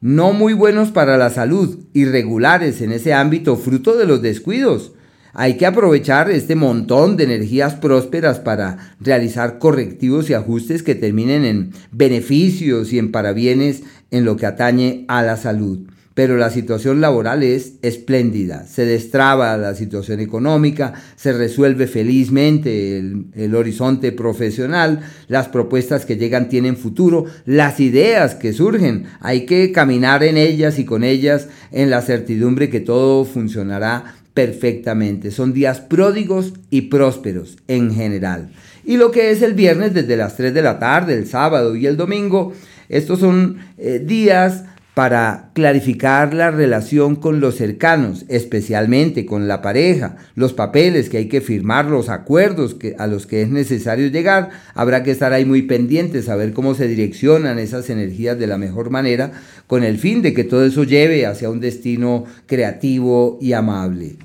[0.00, 4.92] No muy buenos para la salud, irregulares en ese ámbito, fruto de los descuidos
[5.34, 11.44] hay que aprovechar este montón de energías prósperas para realizar correctivos y ajustes que terminen
[11.44, 15.80] en beneficios y en parabienes en lo que atañe a la salud.
[16.14, 23.28] Pero la situación laboral es espléndida, se destraba la situación económica, se resuelve felizmente el,
[23.34, 29.72] el, horizonte profesional, las propuestas que llegan tienen futuro, las ideas que surgen, hay que
[29.72, 35.30] caminar en ellas y con ellas en la certidumbre que todo funcionará perfectamente.
[35.30, 38.50] Son días pródigos y prósperos en general.
[38.84, 41.86] Y lo que es el viernes desde las 3 de la tarde, el sábado y
[41.86, 42.52] el domingo,
[42.88, 44.64] estos son eh, días
[44.94, 51.28] para clarificar la relación con los cercanos, especialmente con la pareja, los papeles que hay
[51.28, 54.50] que firmar, los acuerdos a los que es necesario llegar.
[54.74, 58.58] Habrá que estar ahí muy pendientes a ver cómo se direccionan esas energías de la
[58.58, 59.32] mejor manera,
[59.66, 64.16] con el fin de que todo eso lleve hacia un destino creativo y amable.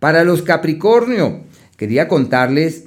[0.00, 1.44] Para los Capricornio,
[1.78, 2.84] quería contarles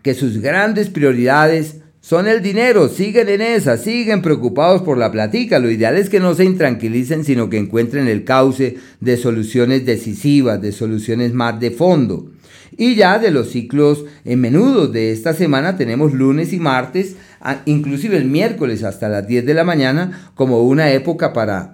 [0.00, 5.58] que sus grandes prioridades son el dinero, siguen en esa, siguen preocupados por la platica.
[5.58, 10.60] Lo ideal es que no se intranquilicen, sino que encuentren el cauce de soluciones decisivas,
[10.60, 12.30] de soluciones más de fondo.
[12.76, 17.16] Y ya de los ciclos en menudo de esta semana tenemos lunes y martes,
[17.64, 21.72] inclusive el miércoles hasta las 10 de la mañana, como una época para...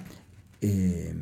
[0.61, 1.13] Eh,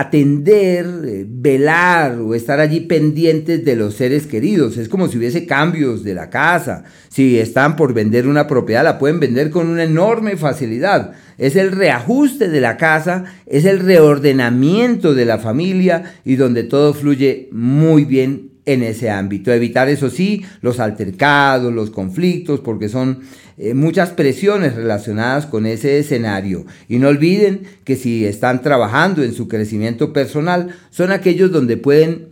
[0.00, 4.76] atender, eh, velar o estar allí pendientes de los seres queridos.
[4.76, 6.84] Es como si hubiese cambios de la casa.
[7.08, 11.12] Si están por vender una propiedad, la pueden vender con una enorme facilidad.
[11.38, 16.94] Es el reajuste de la casa, es el reordenamiento de la familia y donde todo
[16.94, 19.52] fluye muy bien en ese ámbito.
[19.52, 23.20] Evitar, eso sí, los altercados, los conflictos, porque son
[23.58, 26.66] eh, muchas presiones relacionadas con ese escenario.
[26.88, 32.28] Y no olviden que si están trabajando en su crecimiento personal, son aquellos donde pueden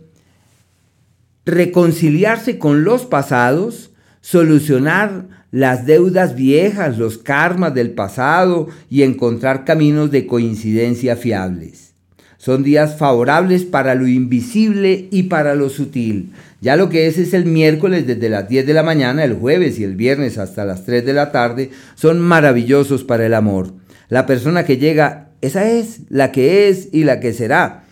[1.45, 10.11] reconciliarse con los pasados, solucionar las deudas viejas, los karmas del pasado y encontrar caminos
[10.11, 11.88] de coincidencia fiables.
[12.39, 16.31] Son días favorables para lo invisible y para lo sutil.
[16.61, 19.77] Ya lo que es es el miércoles desde las 10 de la mañana, el jueves
[19.77, 23.73] y el viernes hasta las 3 de la tarde, son maravillosos para el amor.
[24.07, 27.83] La persona que llega, esa es la que es y la que será.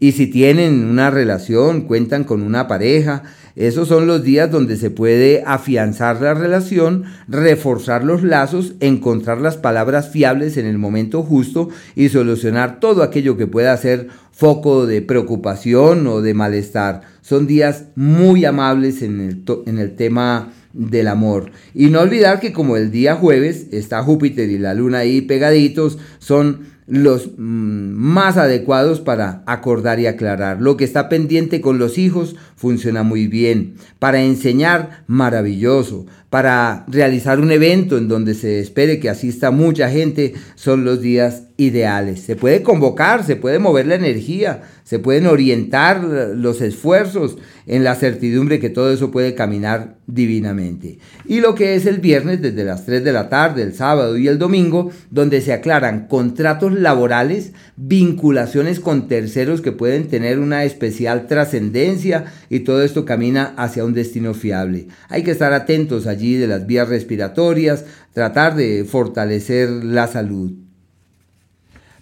[0.00, 3.22] Y si tienen una relación, cuentan con una pareja,
[3.56, 9.56] esos son los días donde se puede afianzar la relación, reforzar los lazos, encontrar las
[9.56, 15.02] palabras fiables en el momento justo y solucionar todo aquello que pueda ser foco de
[15.02, 17.02] preocupación o de malestar.
[17.22, 21.52] Son días muy amables en el, en el tema del amor.
[21.72, 25.98] Y no olvidar que como el día jueves está Júpiter y la luna ahí pegaditos,
[26.18, 30.60] son los mm, más adecuados para acordar y aclarar.
[30.60, 33.74] Lo que está pendiente con los hijos funciona muy bien.
[33.98, 36.06] Para enseñar, maravilloso.
[36.34, 41.44] Para realizar un evento en donde se espere que asista mucha gente, son los días
[41.56, 42.22] ideales.
[42.22, 47.94] Se puede convocar, se puede mover la energía, se pueden orientar los esfuerzos en la
[47.94, 50.98] certidumbre que todo eso puede caminar divinamente.
[51.26, 54.26] Y lo que es el viernes desde las 3 de la tarde, el sábado y
[54.26, 61.28] el domingo, donde se aclaran contratos laborales, vinculaciones con terceros que pueden tener una especial
[61.28, 64.88] trascendencia y todo esto camina hacia un destino fiable.
[65.08, 70.52] Hay que estar atentos allí de las vías respiratorias, tratar de fortalecer la salud.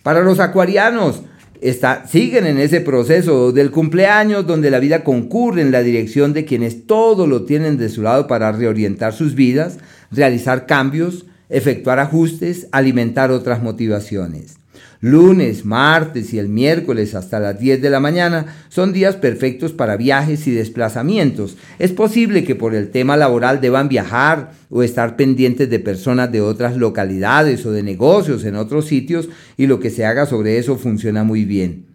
[0.04, 1.22] Para los acuarianos,
[1.62, 6.44] Está, siguen en ese proceso del cumpleaños donde la vida concurre en la dirección de
[6.44, 9.78] quienes todo lo tienen de su lado para reorientar sus vidas,
[10.10, 14.56] realizar cambios, efectuar ajustes, alimentar otras motivaciones.
[15.02, 19.96] Lunes, martes y el miércoles hasta las 10 de la mañana son días perfectos para
[19.96, 21.56] viajes y desplazamientos.
[21.80, 26.40] Es posible que por el tema laboral deban viajar o estar pendientes de personas de
[26.40, 30.78] otras localidades o de negocios en otros sitios y lo que se haga sobre eso
[30.78, 31.86] funciona muy bien.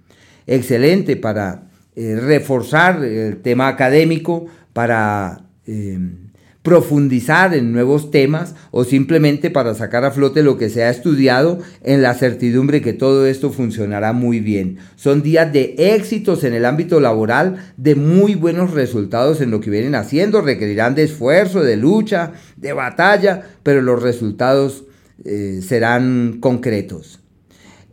[0.46, 5.46] Excelente para eh, reforzar el tema académico, para...
[5.66, 5.98] Eh,
[6.68, 11.60] profundizar en nuevos temas o simplemente para sacar a flote lo que se ha estudiado
[11.82, 14.78] en la certidumbre que todo esto funcionará muy bien.
[14.98, 19.70] Son días de éxitos en el ámbito laboral, de muy buenos resultados en lo que
[19.70, 24.84] vienen haciendo, requerirán de esfuerzo, de lucha, de batalla, pero los resultados
[25.24, 27.22] eh, serán concretos.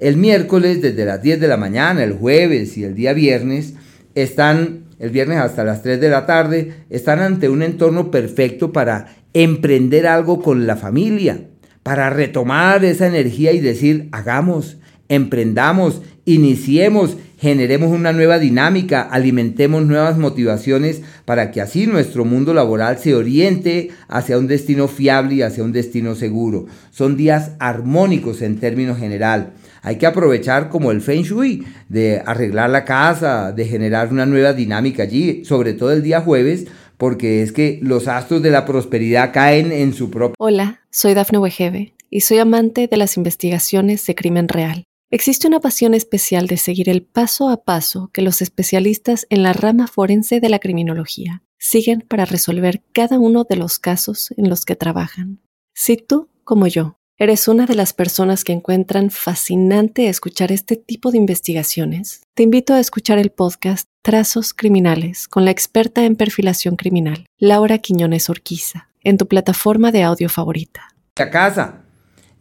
[0.01, 3.75] El miércoles desde las 10 de la mañana, el jueves y el día viernes
[4.17, 9.17] están el viernes hasta las 3 de la tarde, están ante un entorno perfecto para
[9.33, 11.41] emprender algo con la familia,
[11.83, 14.79] para retomar esa energía y decir, hagamos,
[15.09, 22.99] emprendamos, iniciemos, generemos una nueva dinámica, alimentemos nuevas motivaciones para que así nuestro mundo laboral
[22.99, 26.67] se oriente hacia un destino fiable y hacia un destino seguro.
[26.91, 29.53] Son días armónicos en términos general.
[29.85, 34.55] Hay que aprovechar como el Feng Shui de arreglar la casa, de generar una nueva
[34.55, 36.67] dinámica allí, sobre todo el día jueves,
[36.97, 40.37] porque es que los astros de la prosperidad caen en su propio...
[40.39, 44.85] Hola, soy Dafne Wegebe y soy amante de las investigaciones de crimen real.
[45.11, 49.53] Existe una pasión especial de seguir el paso a paso que los especialistas en la
[49.53, 54.65] rama forense de la criminología siguen para resolver cada uno de los casos en los
[54.65, 55.41] que trabajan.
[55.75, 61.13] Si tú, como yo, ¿Eres una de las personas que encuentran fascinante escuchar este tipo
[61.13, 62.23] de investigaciones?
[62.35, 67.79] Te invito a escuchar el podcast Trazos Criminales con la experta en perfilación criminal, Laura
[67.79, 70.89] Quiñones Orquiza, en tu plataforma de audio favorita.
[71.15, 71.85] A casa.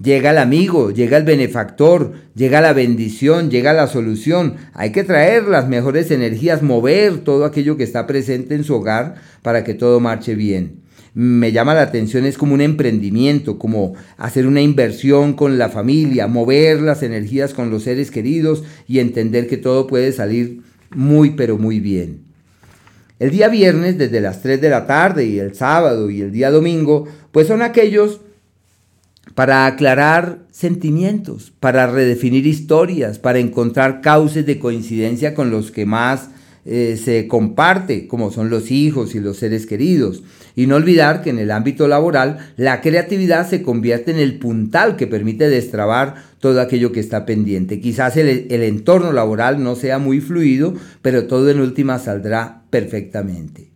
[0.01, 4.55] Llega el amigo, llega el benefactor, llega la bendición, llega la solución.
[4.73, 9.21] Hay que traer las mejores energías, mover todo aquello que está presente en su hogar
[9.43, 10.83] para que todo marche bien
[11.13, 16.27] me llama la atención es como un emprendimiento, como hacer una inversión con la familia,
[16.27, 20.61] mover las energías con los seres queridos y entender que todo puede salir
[20.95, 22.21] muy pero muy bien.
[23.19, 26.49] El día viernes desde las 3 de la tarde y el sábado y el día
[26.49, 28.21] domingo, pues son aquellos
[29.35, 36.29] para aclarar sentimientos, para redefinir historias, para encontrar cauces de coincidencia con los que más
[36.65, 40.23] eh, se comparte, como son los hijos y los seres queridos.
[40.55, 44.95] Y no olvidar que en el ámbito laboral la creatividad se convierte en el puntal
[44.95, 47.79] que permite destrabar todo aquello que está pendiente.
[47.79, 53.73] Quizás el, entorno laboral no sea muy fluido, pero todo en última saldrá perfectamente.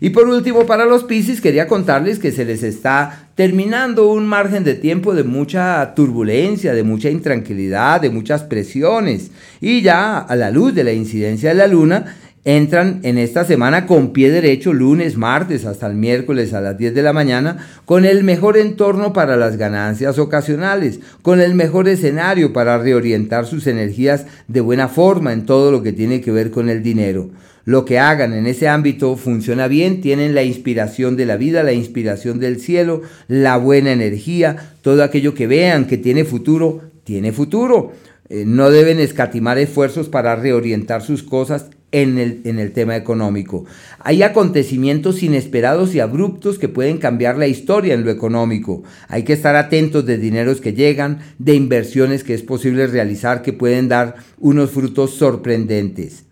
[0.00, 4.62] Y por último, para los Piscis, quería contarles que se les está terminando un margen
[4.62, 9.30] de tiempo de mucha turbulencia, de mucha intranquilidad, de muchas presiones.
[9.60, 12.16] Y ya a la luz de la incidencia de la luna,
[12.56, 16.94] entran en esta semana con pie derecho lunes, martes hasta el miércoles a las 10
[16.94, 22.54] de la mañana con el mejor entorno para las ganancias ocasionales, con el mejor escenario
[22.54, 26.70] para reorientar sus energías de buena forma en todo lo que tiene que ver con
[26.70, 27.28] el dinero.
[27.66, 31.74] Lo que hagan en ese ámbito funciona bien, tienen la inspiración de la vida, la
[31.74, 37.92] inspiración del cielo, la buena energía, todo aquello que vean que tiene futuro, tiene futuro.
[38.30, 43.64] Eh, no deben escatimar esfuerzos para reorientar sus cosas en el, en el tema económico.
[43.98, 48.82] Hay acontecimientos inesperados y abruptos que pueden cambiar la historia en lo económico.
[49.08, 53.52] Hay que estar atentos de dineros que llegan, de inversiones que es posible realizar que
[53.52, 56.24] pueden dar unos frutos sorprendentes.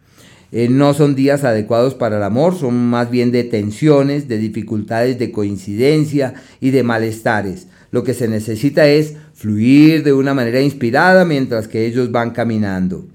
[0.53, 5.19] Eh, no son días adecuados para el amor, son más bien de tensiones, de dificultades
[5.19, 7.67] de coincidencia y de malestares.
[7.91, 13.07] Lo que se necesita es fluir de una manera inspirada mientras que ellos van caminando.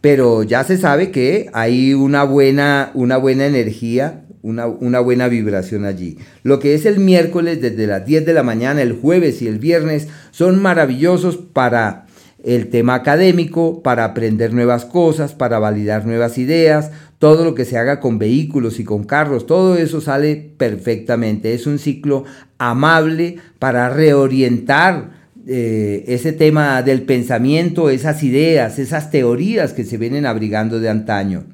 [0.00, 5.84] Pero ya se sabe que hay una buena, una buena energía, una, una, buena vibración
[5.84, 6.18] allí.
[6.42, 9.58] Lo que es el miércoles desde las 10 de la mañana, el jueves y el
[9.58, 12.06] viernes son maravillosos para
[12.44, 17.76] el tema académico, para aprender nuevas cosas, para validar nuevas ideas, todo lo que se
[17.76, 21.52] haga con vehículos y con carros, todo eso sale perfectamente.
[21.52, 22.24] Es un ciclo
[22.58, 30.26] amable para reorientar eh, ese tema del pensamiento, esas ideas, esas teorías que se vienen
[30.26, 31.44] abrigando de antaño.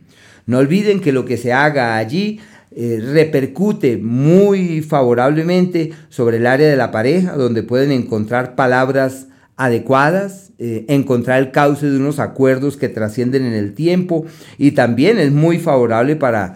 [0.47, 2.41] No olviden que lo que se haga allí
[2.75, 10.51] eh, repercute muy favorablemente sobre el área de la pareja, donde pueden encontrar palabras adecuadas,
[10.59, 14.27] eh, encontrar el cauce de unos acuerdos que trascienden en el tiempo
[14.59, 16.55] y también es muy favorable para,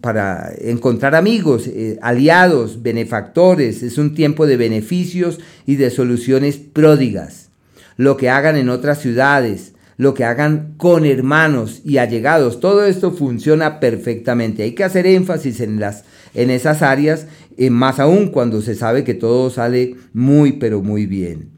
[0.00, 7.48] para encontrar amigos, eh, aliados, benefactores, es un tiempo de beneficios y de soluciones pródigas.
[7.96, 13.10] Lo que hagan en otras ciudades, lo que hagan con hermanos y allegados, todo esto
[13.10, 14.62] funciona perfectamente.
[14.62, 16.04] Hay que hacer énfasis en, las,
[16.34, 21.06] en esas áreas, eh, más aún cuando se sabe que todo sale muy, pero muy
[21.06, 21.50] bien.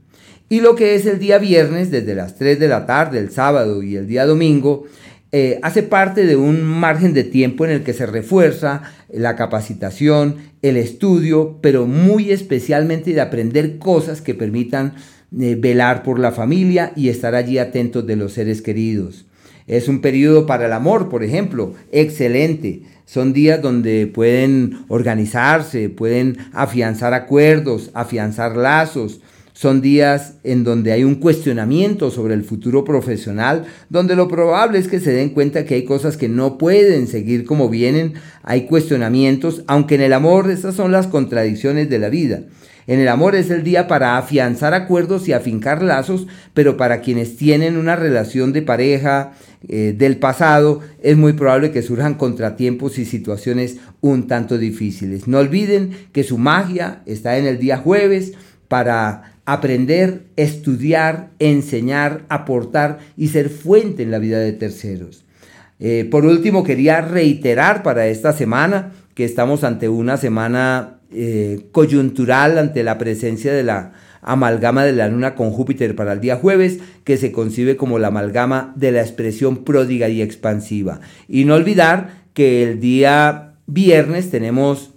[0.49, 3.85] Y lo que es el día viernes, desde las 3 de la tarde, el sábado
[3.85, 4.85] y el día domingo,
[5.33, 10.37] eh, hace parte de un margen de tiempo en el que se refuerza la capacitación,
[10.63, 14.95] el estudio, pero muy especialmente de aprender cosas que permitan
[15.39, 19.27] eh, velar por la familia y estar allí atentos de los seres queridos.
[19.69, 22.83] Es un periodo para el amor, por ejemplo, excelente.
[23.05, 29.21] Son días donde pueden organizarse, pueden afianzar acuerdos, afianzar lazos,
[29.61, 34.89] son días en donde hay un cuestionamiento sobre el futuro profesional, donde lo probable es
[34.89, 39.63] que se den cuenta que hay cosas que no pueden seguir como vienen, hay cuestionamientos,
[39.67, 42.45] aunque en el amor esas son las contradicciones de la vida.
[42.87, 47.37] En el amor es el día para afianzar acuerdos y afincar lazos, pero para quienes
[47.37, 49.33] tienen una relación de pareja
[49.69, 55.29] eh, del pasado, es muy probable que surjan contratiempos y situaciones un tanto difíciles.
[55.29, 58.33] No olviden que su magia está en el día jueves
[58.67, 65.25] para aprender, estudiar, enseñar, aportar y ser fuente en la vida de terceros.
[65.79, 72.59] Eh, por último, quería reiterar para esta semana que estamos ante una semana eh, coyuntural
[72.59, 76.79] ante la presencia de la amalgama de la luna con Júpiter para el día jueves,
[77.05, 81.01] que se concibe como la amalgama de la expresión pródiga y expansiva.
[81.27, 84.90] Y no olvidar que el día viernes tenemos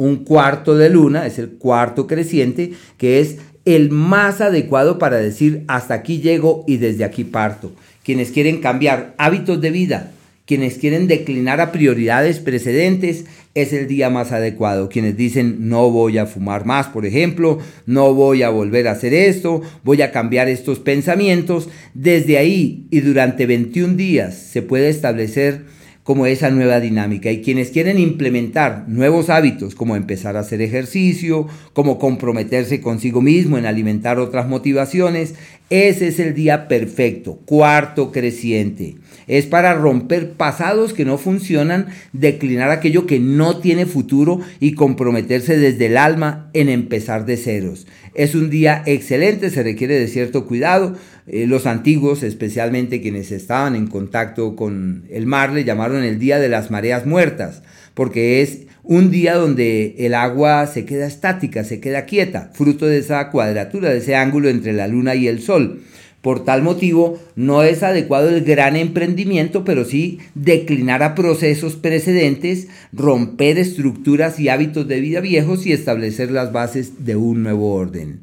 [0.00, 5.64] un cuarto de luna, es el cuarto creciente, que es el más adecuado para decir
[5.68, 7.72] hasta aquí llego y desde aquí parto.
[8.02, 10.12] Quienes quieren cambiar hábitos de vida,
[10.46, 14.88] quienes quieren declinar a prioridades precedentes, es el día más adecuado.
[14.88, 19.12] Quienes dicen no voy a fumar más, por ejemplo, no voy a volver a hacer
[19.12, 25.66] esto, voy a cambiar estos pensamientos, desde ahí y durante 21 días se puede establecer
[26.02, 27.30] como esa nueva dinámica.
[27.30, 33.58] Y quienes quieren implementar nuevos hábitos, como empezar a hacer ejercicio, como comprometerse consigo mismo
[33.58, 35.34] en alimentar otras motivaciones,
[35.70, 38.96] ese es el día perfecto, cuarto creciente.
[39.28, 45.56] Es para romper pasados que no funcionan, declinar aquello que no tiene futuro y comprometerse
[45.56, 47.86] desde el alma en empezar de ceros.
[48.14, 50.96] Es un día excelente, se requiere de cierto cuidado.
[51.32, 56.40] Eh, los antiguos, especialmente quienes estaban en contacto con el mar, le llamaron el día
[56.40, 57.62] de las mareas muertas,
[57.94, 62.98] porque es un día donde el agua se queda estática, se queda quieta, fruto de
[62.98, 65.84] esa cuadratura, de ese ángulo entre la luna y el sol.
[66.20, 72.66] Por tal motivo, no es adecuado el gran emprendimiento, pero sí declinar a procesos precedentes,
[72.92, 78.22] romper estructuras y hábitos de vida viejos y establecer las bases de un nuevo orden.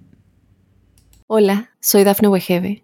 [1.27, 2.83] Hola, soy Dafne Wegebe